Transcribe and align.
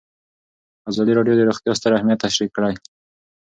ازادي 0.89 1.11
راډیو 1.17 1.37
د 1.37 1.41
روغتیا 1.49 1.73
ستر 1.79 1.91
اهميت 1.95 2.19
تشریح 2.25 2.49
کړی. 2.55 2.73